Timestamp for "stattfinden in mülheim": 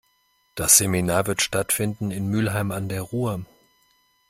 1.43-2.71